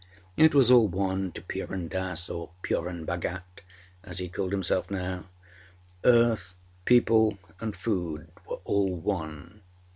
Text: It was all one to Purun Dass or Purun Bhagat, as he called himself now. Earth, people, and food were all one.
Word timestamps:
It 0.35 0.55
was 0.55 0.71
all 0.71 0.87
one 0.87 1.31
to 1.33 1.43
Purun 1.43 1.87
Dass 1.87 2.27
or 2.27 2.49
Purun 2.63 3.05
Bhagat, 3.05 3.61
as 4.03 4.17
he 4.17 4.29
called 4.29 4.51
himself 4.51 4.89
now. 4.89 5.25
Earth, 6.03 6.55
people, 6.85 7.37
and 7.59 7.75
food 7.77 8.29
were 8.49 8.57
all 8.65 8.95
one. 8.95 9.61